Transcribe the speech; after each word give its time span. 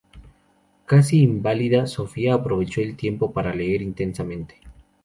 Casi 0.87 1.21
inválida, 1.21 1.85
Sofía 1.85 2.33
aprovechó 2.33 2.81
el 2.81 2.97
tiempo 2.97 3.31
para 3.31 3.53
leer 3.53 3.83
intensamente. 3.83 4.59